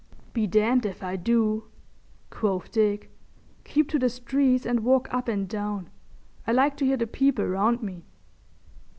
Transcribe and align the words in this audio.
"Be 0.33 0.47
damned 0.47 0.83
if 0.87 1.03
I 1.03 1.15
do," 1.15 1.65
quoth 2.31 2.71
Dick. 2.71 3.11
"Keep 3.63 3.87
to 3.89 3.99
the 3.99 4.09
streets 4.09 4.65
and 4.65 4.79
walk 4.79 5.07
up 5.13 5.27
and 5.27 5.47
down. 5.47 5.91
I 6.47 6.53
like 6.53 6.75
to 6.77 6.85
hear 6.87 6.97
the 6.97 7.05
people 7.05 7.45
round 7.45 7.83
me." 7.83 8.07